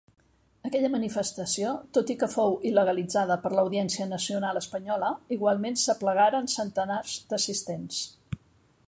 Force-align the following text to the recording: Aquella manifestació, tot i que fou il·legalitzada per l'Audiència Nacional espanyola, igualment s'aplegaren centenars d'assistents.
Aquella 0.67 0.89
manifestació, 0.93 1.73
tot 1.97 2.13
i 2.13 2.15
que 2.23 2.29
fou 2.35 2.55
il·legalitzada 2.69 3.37
per 3.43 3.51
l'Audiència 3.57 4.09
Nacional 4.15 4.61
espanyola, 4.63 5.11
igualment 5.37 5.79
s'aplegaren 5.83 6.51
centenars 6.59 7.15
d'assistents. 7.35 8.05